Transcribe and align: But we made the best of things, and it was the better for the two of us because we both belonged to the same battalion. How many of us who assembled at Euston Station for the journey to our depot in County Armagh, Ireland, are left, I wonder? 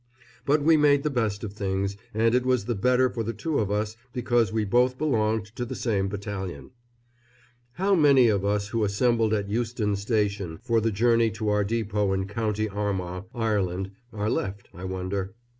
But 0.47 0.63
we 0.63 0.77
made 0.77 1.03
the 1.03 1.11
best 1.11 1.43
of 1.43 1.53
things, 1.53 1.95
and 2.11 2.33
it 2.33 2.43
was 2.43 2.65
the 2.65 2.73
better 2.73 3.07
for 3.07 3.21
the 3.21 3.33
two 3.35 3.59
of 3.59 3.69
us 3.69 3.95
because 4.13 4.51
we 4.51 4.65
both 4.65 4.97
belonged 4.97 5.55
to 5.55 5.63
the 5.63 5.75
same 5.75 6.07
battalion. 6.07 6.71
How 7.73 7.93
many 7.93 8.27
of 8.27 8.43
us 8.43 8.69
who 8.69 8.83
assembled 8.83 9.31
at 9.31 9.47
Euston 9.51 9.95
Station 9.95 10.57
for 10.63 10.81
the 10.81 10.89
journey 10.89 11.29
to 11.29 11.49
our 11.49 11.63
depot 11.63 12.13
in 12.13 12.27
County 12.27 12.67
Armagh, 12.67 13.25
Ireland, 13.35 13.91
are 14.11 14.31
left, 14.31 14.69
I 14.73 14.85
wonder? 14.85 15.35